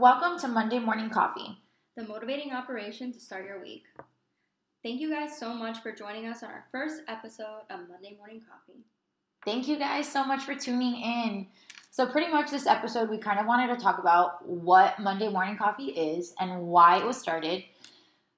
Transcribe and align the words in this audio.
Welcome 0.00 0.38
to 0.38 0.48
Monday 0.48 0.78
Morning 0.78 1.10
Coffee. 1.10 1.58
the 1.94 2.04
motivating 2.04 2.54
operation 2.54 3.12
to 3.12 3.20
start 3.20 3.44
your 3.44 3.60
week. 3.60 3.84
Thank 4.82 4.98
you 4.98 5.10
guys 5.10 5.36
so 5.36 5.52
much 5.52 5.82
for 5.82 5.92
joining 5.92 6.24
us 6.24 6.42
on 6.42 6.48
our 6.48 6.64
first 6.72 7.02
episode 7.06 7.64
of 7.68 7.80
Monday 7.86 8.16
Morning 8.16 8.40
Coffee. 8.40 8.80
Thank 9.44 9.68
you 9.68 9.78
guys 9.78 10.10
so 10.10 10.24
much 10.24 10.44
for 10.44 10.54
tuning 10.54 11.02
in. 11.02 11.48
So, 11.90 12.06
pretty 12.06 12.32
much 12.32 12.50
this 12.50 12.66
episode, 12.66 13.10
we 13.10 13.18
kind 13.18 13.38
of 13.38 13.44
wanted 13.44 13.74
to 13.74 13.76
talk 13.76 13.98
about 13.98 14.48
what 14.48 14.98
Monday 14.98 15.28
Morning 15.28 15.58
Coffee 15.58 15.90
is 15.90 16.32
and 16.40 16.62
why 16.62 16.96
it 16.96 17.04
was 17.04 17.18
started. 17.18 17.62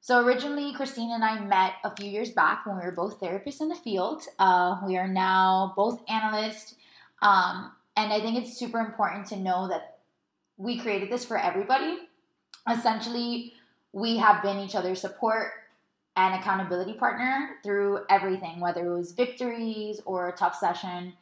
So, 0.00 0.26
originally, 0.26 0.72
Christine 0.72 1.12
and 1.12 1.24
I 1.24 1.44
met 1.44 1.74
a 1.84 1.94
few 1.94 2.10
years 2.10 2.32
back 2.32 2.66
when 2.66 2.76
we 2.76 2.82
were 2.82 2.90
both 2.90 3.20
therapists 3.20 3.60
in 3.60 3.68
the 3.68 3.76
field. 3.76 4.24
Uh, 4.36 4.80
we 4.84 4.96
are 4.96 5.06
now 5.06 5.74
both 5.76 6.00
analysts. 6.08 6.74
Um, 7.20 7.70
and 7.96 8.12
I 8.12 8.18
think 8.18 8.36
it's 8.36 8.58
super 8.58 8.80
important 8.80 9.26
to 9.26 9.36
know 9.36 9.68
that 9.68 9.91
we 10.62 10.78
created 10.78 11.10
this 11.10 11.24
for 11.24 11.36
everybody. 11.36 11.98
Essentially, 12.70 13.54
we 13.92 14.16
have 14.18 14.42
been 14.42 14.58
each 14.58 14.76
other's 14.76 15.00
support 15.00 15.50
and 16.14 16.34
accountability 16.34 16.92
partner 16.92 17.56
through 17.64 18.00
everything, 18.08 18.60
whether 18.60 18.86
it 18.86 18.96
was 18.96 19.12
victories 19.12 20.00
or 20.04 20.28
a 20.28 20.36
tough 20.36 20.54
session. 20.54 21.14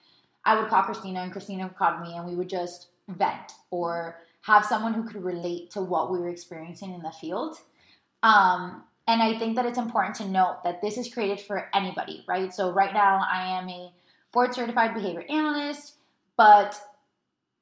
I 0.44 0.60
would 0.60 0.68
call 0.68 0.82
Christina 0.82 1.20
and 1.20 1.32
Christina 1.32 1.64
would 1.64 1.76
call 1.76 2.00
me 2.00 2.16
and 2.16 2.26
we 2.26 2.34
would 2.34 2.50
just 2.50 2.88
vent 3.08 3.52
or 3.70 4.18
have 4.42 4.64
someone 4.66 4.92
who 4.92 5.04
could 5.04 5.24
relate 5.24 5.70
to 5.70 5.80
what 5.80 6.12
we 6.12 6.18
were 6.18 6.28
experiencing 6.28 6.92
in 6.92 7.02
the 7.02 7.12
field. 7.12 7.56
Um, 8.22 8.84
and 9.08 9.22
I 9.22 9.38
think 9.38 9.56
that 9.56 9.64
it's 9.64 9.78
important 9.78 10.16
to 10.16 10.28
note 10.28 10.58
that 10.64 10.82
this 10.82 10.98
is 10.98 11.12
created 11.12 11.40
for 11.40 11.68
anybody, 11.72 12.24
right? 12.28 12.52
So 12.52 12.70
right 12.70 12.92
now 12.92 13.24
I 13.30 13.58
am 13.58 13.68
a 13.70 13.90
board 14.32 14.54
certified 14.54 14.94
behavior 14.94 15.24
analyst, 15.30 15.94
but 16.36 16.78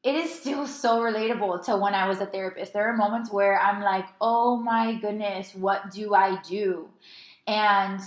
it 0.02 0.14
is 0.14 0.32
still 0.32 0.66
so 0.66 1.00
relatable 1.00 1.64
to 1.64 1.76
when 1.76 1.94
I 1.94 2.06
was 2.08 2.20
a 2.20 2.26
therapist. 2.26 2.72
There 2.72 2.88
are 2.88 2.96
moments 2.96 3.32
where 3.32 3.60
I'm 3.60 3.82
like, 3.82 4.06
oh 4.20 4.56
my 4.56 4.94
goodness, 4.94 5.54
what 5.54 5.90
do 5.90 6.14
I 6.14 6.40
do? 6.42 6.88
And 7.46 8.00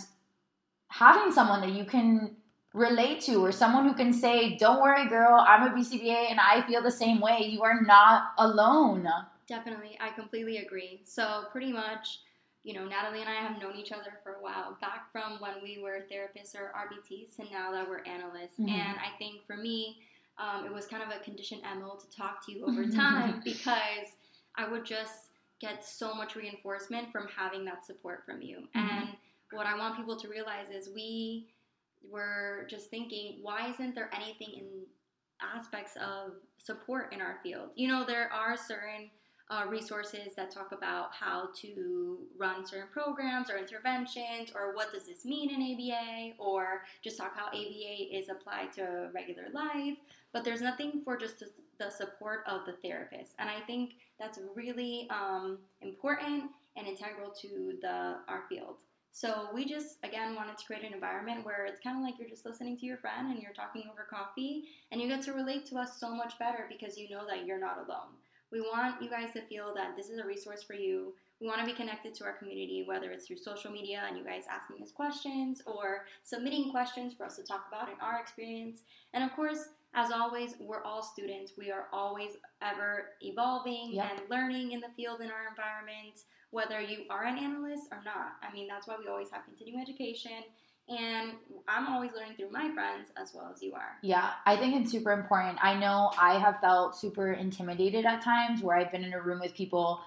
having 0.88 1.32
someone 1.32 1.62
that 1.62 1.72
you 1.72 1.86
can 1.86 2.36
relate 2.74 3.20
to 3.22 3.44
or 3.44 3.52
someone 3.52 3.86
who 3.88 3.94
can 3.94 4.14
say, 4.14 4.56
don't 4.58 4.82
worry, 4.82 5.08
girl, 5.10 5.44
I'm 5.46 5.68
a 5.68 5.76
BCBA 5.76 6.30
and 6.32 6.40
I 6.40 6.62
feel 6.66 6.82
the 6.82 6.92
same 6.92 7.20
way. 7.20 7.40
You 7.50 7.64
are 7.64 7.82
not 7.82 8.32
alone. 8.38 9.08
Definitely, 9.48 9.98
I 10.00 10.12
completely 10.12 10.58
agree. 10.58 11.02
So, 11.04 11.44
pretty 11.52 11.74
much, 11.74 12.20
you 12.64 12.74
know, 12.74 12.86
Natalie 12.88 13.20
and 13.20 13.30
I 13.30 13.34
have 13.34 13.62
known 13.62 13.76
each 13.76 13.92
other 13.92 14.20
for 14.24 14.34
a 14.34 14.42
while, 14.42 14.78
back 14.80 15.12
from 15.12 15.42
when 15.42 15.56
we 15.62 15.82
were 15.84 16.06
therapists 16.10 16.56
or 16.56 16.72
RBTs 16.74 17.40
and 17.40 17.52
now 17.52 17.72
that 17.74 17.90
we're 17.90 18.04
analysts. 18.04 18.58
Mhm. 18.60 18.70
And 18.70 18.98
I 19.00 19.10
think 19.18 19.46
for 19.46 19.58
me, 19.58 19.98
um, 20.42 20.66
it 20.66 20.74
was 20.74 20.88
kind 20.88 21.04
of 21.04 21.10
a 21.10 21.20
conditioned 21.24 21.62
MO 21.80 21.96
to 21.96 22.18
talk 22.18 22.46
to 22.46 22.52
you 22.52 22.66
over 22.68 22.88
time 22.88 23.42
because 23.44 24.08
I 24.56 24.68
would 24.68 24.86
just 24.86 25.30
get 25.60 25.86
so 25.86 26.14
much 26.16 26.36
reinforcement 26.36 27.12
from 27.12 27.28
having 27.36 27.64
that 27.66 27.86
support 27.86 28.24
from 28.26 28.42
you. 28.42 28.68
Mhm. 28.76 28.90
And 28.90 29.10
what 29.52 29.68
I 29.68 29.78
want 29.78 29.96
people 29.96 30.18
to 30.18 30.28
realize 30.28 30.70
is 30.74 30.90
we 30.90 31.48
were 32.10 32.66
just 32.70 32.90
thinking, 32.90 33.40
why 33.44 33.70
isn't 33.70 33.94
there 33.94 34.10
anything 34.14 34.54
in 34.54 34.66
aspects 35.42 35.96
of 35.98 36.34
support 36.58 37.14
in 37.14 37.22
our 37.22 37.40
field? 37.44 37.70
You 37.76 37.88
know, 37.88 38.04
there 38.06 38.32
are 38.34 38.58
certain 38.58 39.12
uh, 39.52 39.66
resources 39.68 40.34
that 40.38 40.50
talk 40.50 40.72
about 40.72 41.14
how 41.14 41.50
to 41.54 42.20
run 42.38 42.66
certain 42.66 42.88
programs 42.92 43.50
or 43.50 43.58
interventions, 43.58 44.50
or 44.56 44.74
what 44.74 44.94
does 44.94 45.08
this 45.08 45.26
mean 45.26 45.50
in 45.50 45.62
ABA, 45.74 46.42
or 46.42 46.84
just 47.04 47.18
talk 47.18 47.36
how 47.36 47.48
ABA 47.48 48.18
is 48.18 48.30
applied 48.30 48.72
to 48.72 49.10
regular 49.14 49.48
life. 49.54 49.98
But 50.32 50.46
there's 50.46 50.62
nothing 50.62 51.02
for 51.04 51.18
just 51.18 51.40
the, 51.40 51.92
support 51.92 52.44
of 52.48 52.62
the 52.68 52.74
therapist, 52.88 53.34
and 53.40 53.50
I 53.50 53.60
think 53.66 53.94
that's 54.20 54.40
really 54.56 55.10
um, 55.10 55.58
important 55.82 56.52
and 56.78 56.88
integral 56.88 57.32
to 57.42 57.74
the 57.82 58.18
our 58.28 58.44
field. 58.48 58.76
So 59.12 59.50
we 59.52 59.66
just 59.66 59.98
again 60.04 60.36
wanted 60.36 60.60
to 60.60 60.66
create 60.66 60.86
an 60.86 60.94
environment 60.94 61.44
where 61.44 61.66
it's 61.66 61.82
kind 61.82 61.98
of 61.98 62.04
like 62.04 62.20
you're 62.20 62.30
just 62.30 62.46
listening 62.46 62.78
to 62.78 62.86
your 62.86 62.98
friend 62.98 63.32
and 63.32 63.42
you're 63.42 63.52
talking 63.52 63.84
over 63.92 64.08
coffee, 64.08 64.66
and 64.92 65.02
you 65.02 65.08
get 65.08 65.24
to 65.24 65.34
relate 65.34 65.66
to 65.70 65.78
us 65.78 66.00
so 66.00 66.16
much 66.16 66.38
better 66.38 66.68
because 66.70 66.98
you 66.98 67.10
know 67.10 67.26
that 67.28 67.46
you're 67.48 67.60
not 67.60 67.80
alone. 67.80 68.14
We 68.52 68.62
want 68.62 69.02
you 69.02 69.10
guys 69.10 69.32
to 69.34 69.42
feel 69.44 69.74
that 69.76 69.96
this 69.96 70.10
is 70.10 70.20
a 70.20 70.26
resource 70.26 70.62
for 70.64 70.74
you. 70.74 71.14
We 71.40 71.48
want 71.48 71.60
to 71.62 71.66
be 71.66 71.74
connected 71.74 72.14
to 72.16 72.26
our 72.26 72.34
community, 72.34 72.84
whether 72.86 73.10
it's 73.12 73.26
through 73.26 73.38
social 73.38 73.72
media 73.72 74.04
and 74.08 74.18
you 74.18 74.24
guys 74.24 74.44
asking 74.52 74.84
us 74.84 74.92
questions 74.92 75.62
or 75.66 76.06
submitting 76.24 76.70
questions 76.70 77.14
for 77.14 77.26
us 77.26 77.38
to 77.38 77.44
talk 77.44 77.66
about 77.68 77.88
in 77.90 77.96
our 78.02 78.20
experience. 78.20 78.82
And 79.14 79.24
of 79.24 79.32
course, 79.36 79.70
as 79.96 80.12
always, 80.12 80.54
we're 80.60 80.84
all 80.84 81.02
students. 81.02 81.54
We 81.58 81.72
are 81.72 81.88
always 81.92 82.32
ever 82.62 83.10
evolving 83.22 83.94
Yep. 83.94 84.12
and 84.12 84.30
learning 84.30 84.74
in 84.74 84.80
the 84.82 84.90
field 84.96 85.22
in 85.22 85.32
our 85.32 85.48
environment, 85.50 86.20
whether 86.52 86.80
you 86.80 87.06
are 87.10 87.24
an 87.24 87.38
analyst 87.38 87.88
or 87.92 88.02
not. 88.06 88.34
I 88.44 88.54
mean, 88.54 88.68
that's 88.68 88.88
why 88.88 88.96
we 89.00 89.08
always 89.08 89.30
have 89.32 89.44
continuing 89.46 89.82
education. 89.82 90.44
And 90.92 91.32
I'm 91.68 91.88
always 91.88 92.12
learning 92.14 92.36
through 92.36 92.52
my 92.52 92.72
friends 92.74 93.10
as 93.16 93.34
well 93.34 93.52
as 93.54 93.62
you 93.64 93.74
are. 93.74 93.98
Yeah, 94.02 94.32
I 94.46 94.58
think 94.58 94.76
it's 94.76 94.92
super 94.92 95.12
important. 95.12 95.58
I 95.64 95.80
know 95.80 96.12
I 96.20 96.38
have 96.38 96.60
felt 96.60 96.98
super 96.98 97.32
intimidated 97.32 98.06
at 98.06 98.24
times 98.24 98.62
where 98.62 98.78
I've 98.78 98.92
been 98.92 99.04
in 99.04 99.14
a 99.14 99.22
room 99.22 99.40
with 99.40 99.54
people 99.54 100.02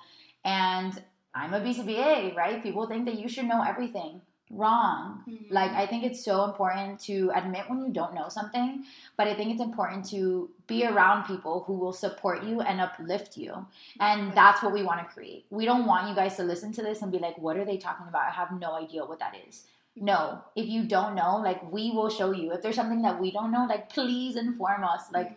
and 0.45 1.03
I'm 1.35 1.55
a 1.55 1.61
BCBA, 1.61 2.37
right? 2.37 2.63
People 2.63 2.87
think 2.87 3.07
that 3.07 3.19
you 3.19 3.29
should 3.29 3.47
know 3.47 3.63
everything. 3.63 4.21
Wrong. 4.51 5.23
Mm-hmm. 5.29 5.53
Like, 5.53 5.73
I 5.73 5.87
think 5.87 6.05
it's 6.05 6.23
so 6.23 6.45
important 6.45 7.01
to 7.05 7.33
admit 7.35 7.65
when 7.69 7.81
you 7.81 7.93
don't 7.93 8.15
know 8.15 8.29
something, 8.29 8.85
but 9.17 9.27
I 9.27 9.35
think 9.35 9.53
it's 9.53 9.63
important 9.63 10.09
to 10.11 10.51
be 10.67 10.87
around 10.87 11.25
people 11.25 11.65
who 11.67 11.73
will 11.73 11.95
support 11.95 12.45
you 12.45 12.61
and 12.61 12.81
uplift 12.81 13.37
you. 13.37 13.67
And 13.99 14.33
that's 14.35 14.63
what 14.63 14.73
we 14.73 14.83
want 14.83 15.01
to 15.01 15.13
create. 15.13 15.47
We 15.51 15.65
don't 15.65 15.87
want 15.87 16.09
you 16.09 16.15
guys 16.15 16.37
to 16.37 16.45
listen 16.45 16.73
to 16.75 16.83
this 16.83 17.01
and 17.03 17.11
be 17.11 17.19
like, 17.19 17.39
what 17.39 17.57
are 17.57 17.65
they 17.65 17.79
talking 17.79 18.07
about? 18.07 18.29
I 18.29 18.31
have 18.31 18.53
no 18.53 18.75
idea 18.75 19.05
what 19.05 19.19
that 19.21 19.35
is. 19.49 19.65
No, 19.97 20.43
if 20.57 20.67
you 20.67 20.85
don't 20.85 21.15
know, 21.15 21.37
like, 21.37 21.71
we 21.71 21.91
will 21.91 22.11
show 22.11 22.33
you. 22.33 22.53
If 22.53 22.63
there's 22.63 22.75
something 22.75 23.03
that 23.03 23.21
we 23.21 23.31
don't 23.31 23.53
know, 23.53 23.67
like, 23.69 23.91
please 23.91 24.37
inform 24.37 24.83
us. 24.83 25.03
Like, 25.13 25.37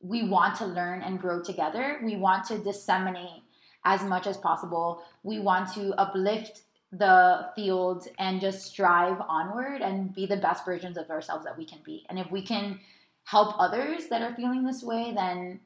we 0.00 0.28
want 0.28 0.56
to 0.58 0.66
learn 0.66 1.02
and 1.02 1.20
grow 1.20 1.42
together. 1.42 2.00
We 2.04 2.16
want 2.16 2.46
to 2.46 2.58
disseminate 2.58 3.42
as 3.84 4.02
much 4.02 4.26
as 4.26 4.36
possible. 4.36 5.02
We 5.22 5.40
want 5.40 5.72
to 5.74 5.94
uplift 5.94 6.62
the 6.92 7.48
field 7.56 8.06
and 8.18 8.40
just 8.40 8.66
strive 8.66 9.20
onward 9.28 9.80
and 9.80 10.14
be 10.14 10.26
the 10.26 10.36
best 10.36 10.64
versions 10.64 10.98
of 10.98 11.10
ourselves 11.10 11.44
that 11.44 11.56
we 11.56 11.64
can 11.64 11.78
be. 11.84 12.04
And 12.08 12.18
if 12.18 12.30
we 12.30 12.42
can 12.42 12.78
help 13.24 13.54
others 13.58 14.08
that 14.08 14.22
are 14.22 14.34
feeling 14.34 14.64
this 14.64 14.82
way, 14.82 15.12
then 15.14 15.60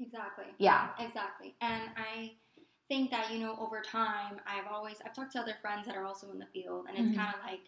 exactly. 0.00 0.44
yeah, 0.58 0.88
Exactly. 0.98 1.56
And 1.60 1.82
I 1.96 2.32
think 2.94 3.10
that, 3.10 3.32
you 3.32 3.40
know, 3.40 3.56
over 3.58 3.80
time, 3.82 4.40
I've 4.46 4.70
always, 4.72 4.96
I've 5.04 5.14
talked 5.14 5.32
to 5.32 5.40
other 5.40 5.56
friends 5.60 5.86
that 5.86 5.96
are 5.96 6.04
also 6.04 6.30
in 6.30 6.38
the 6.38 6.46
field, 6.46 6.86
and 6.88 6.96
it's 6.96 7.10
Mhm. 7.10 7.16
kind 7.16 7.34
of 7.34 7.40
like 7.44 7.62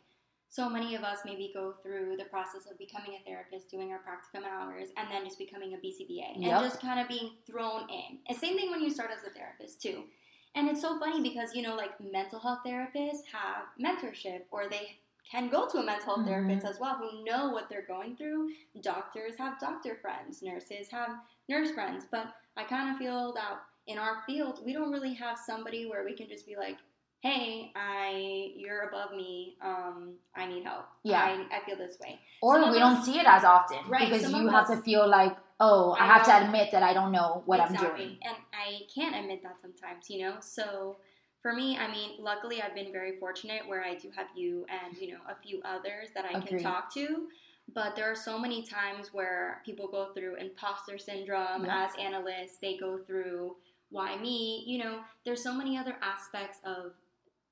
so 0.48 0.68
many 0.70 0.94
of 0.94 1.02
us 1.02 1.18
maybe 1.24 1.50
go 1.52 1.72
through 1.72 2.16
the 2.16 2.26
process 2.26 2.66
of 2.70 2.78
becoming 2.78 3.16
a 3.16 3.18
therapist, 3.24 3.68
doing 3.68 3.92
our 3.92 3.98
practicum 3.98 4.44
hours, 4.44 4.90
and 4.96 5.10
then 5.10 5.24
just 5.24 5.38
becoming 5.38 5.74
a 5.74 5.78
BCBA, 5.78 6.34
Yep. 6.36 6.52
and 6.52 6.64
just 6.64 6.80
kind 6.80 7.00
of 7.00 7.08
being 7.08 7.32
thrown 7.44 7.90
in. 7.90 8.20
And 8.28 8.38
same 8.38 8.56
thing 8.56 8.70
when 8.70 8.80
you 8.80 8.90
start 8.90 9.10
as 9.10 9.24
a 9.24 9.30
therapist, 9.30 9.82
too. 9.82 10.08
And 10.54 10.68
it's 10.68 10.80
so 10.80 10.96
funny 11.00 11.20
because, 11.20 11.56
you 11.56 11.62
know, 11.62 11.74
like 11.74 11.98
mental 12.00 12.38
health 12.38 12.60
therapists 12.64 13.26
have 13.26 13.66
mentorship 13.78 14.44
or 14.52 14.68
they 14.68 15.00
can 15.28 15.48
go 15.48 15.66
to 15.66 15.78
a 15.78 15.82
mental 15.82 16.06
health 16.14 16.20
Mhm. 16.20 16.28
therapist 16.28 16.64
as 16.64 16.78
well 16.78 16.94
who 16.94 17.24
know 17.24 17.48
what 17.50 17.68
they're 17.68 17.82
going 17.94 18.16
through. 18.16 18.54
Doctors 18.80 19.36
have 19.38 19.58
doctor 19.58 19.96
friends, 19.96 20.40
nurses 20.40 20.88
have 20.88 21.12
nurse 21.48 21.72
friends. 21.72 22.06
But 22.06 22.32
I 22.56 22.62
kind 22.62 22.90
of 22.90 22.96
feel 22.98 23.32
that 23.34 23.58
in 23.86 23.98
our 23.98 24.22
field, 24.26 24.60
we 24.64 24.72
don't 24.72 24.90
really 24.90 25.14
have 25.14 25.38
somebody 25.38 25.86
where 25.86 26.04
we 26.04 26.14
can 26.14 26.28
just 26.28 26.46
be 26.46 26.56
like, 26.56 26.76
hey, 27.20 27.72
I 27.74 28.52
you're 28.56 28.82
above 28.88 29.12
me. 29.16 29.56
Um, 29.62 30.14
I 30.34 30.46
need 30.46 30.64
help. 30.64 30.86
Yeah. 31.02 31.20
I, 31.22 31.56
I 31.56 31.64
feel 31.64 31.76
this 31.76 31.98
way. 32.00 32.18
or 32.42 32.60
Some 32.60 32.70
we 32.72 32.78
don't 32.78 32.96
us- 32.98 33.06
see 33.06 33.18
it 33.18 33.26
as 33.26 33.42
often 33.44 33.78
Right, 33.88 34.10
because 34.10 34.30
you 34.30 34.48
have 34.48 34.68
us- 34.70 34.76
to 34.76 34.82
feel 34.82 35.08
like, 35.08 35.36
oh, 35.60 35.92
I, 35.98 36.04
I 36.04 36.06
have 36.06 36.24
to 36.26 36.46
admit 36.46 36.70
that 36.72 36.82
I 36.82 36.92
don't 36.92 37.12
know 37.12 37.42
what 37.46 37.60
I'm 37.60 37.72
doing. 37.74 38.18
And 38.22 38.36
I 38.52 38.80
can't 38.94 39.16
admit 39.16 39.42
that 39.42 39.60
sometimes, 39.60 40.10
you 40.10 40.26
know? 40.26 40.36
So 40.40 40.96
for 41.40 41.52
me, 41.52 41.78
I 41.78 41.90
mean, 41.90 42.10
luckily 42.20 42.60
I've 42.60 42.74
been 42.74 42.92
very 42.92 43.16
fortunate 43.16 43.66
where 43.66 43.82
I 43.82 43.94
do 43.94 44.10
have 44.16 44.26
you 44.36 44.66
and, 44.68 44.96
you 44.98 45.12
know, 45.12 45.20
a 45.30 45.34
few 45.40 45.62
others 45.64 46.08
that 46.14 46.24
I 46.26 46.38
Agreed. 46.38 46.48
can 46.48 46.62
talk 46.62 46.92
to. 46.94 47.28
But 47.74 47.96
there 47.96 48.08
are 48.10 48.14
so 48.14 48.38
many 48.38 48.62
times 48.62 49.12
where 49.12 49.60
people 49.66 49.88
go 49.88 50.12
through 50.12 50.36
imposter 50.36 50.98
syndrome 50.98 51.64
Yeah. 51.64 51.84
as 51.86 51.90
analysts. 51.98 52.58
They 52.60 52.76
go 52.76 52.98
through 52.98 53.56
why 53.90 54.16
me? 54.16 54.64
You 54.66 54.78
know, 54.84 55.00
there's 55.24 55.42
so 55.42 55.54
many 55.54 55.76
other 55.78 55.96
aspects 56.02 56.58
of 56.64 56.92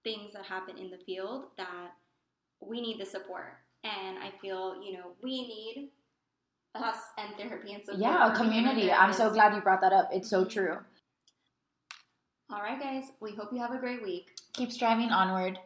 things 0.03 0.33
that 0.35 0.45
happen 0.45 0.77
in 0.79 0.91
the 0.91 0.99
field 0.99 1.47
that 1.57 1.93
we 2.61 2.81
need 2.81 3.01
the 3.01 3.07
support. 3.07 3.59
And 3.85 4.19
I 4.19 4.33
feel, 4.41 4.83
you 4.83 4.95
know, 4.95 5.13
we 5.23 5.47
need 5.47 5.91
us 6.75 6.97
and 7.19 7.37
therapy 7.37 7.73
and 7.75 7.85
support. 7.85 8.01
Yeah, 8.01 8.33
a 8.33 8.37
community. 8.37 8.91
I'm 8.91 9.13
so 9.13 9.31
glad 9.31 9.55
you 9.55 9.61
brought 9.61 9.81
that 9.83 9.93
up. 9.93 10.09
It's 10.13 10.29
so 10.29 10.45
Mhm. 10.45 10.51
true. 10.51 10.79
All 12.51 12.63
right, 12.63 12.81
guys. 12.81 13.05
We 13.21 13.35
hope 13.35 13.53
you 13.53 13.61
have 13.61 13.73
a 13.73 13.79
great 13.79 14.03
week. 14.03 14.37
Keep 14.53 14.73
striving 14.73 15.11
onward. 15.11 15.59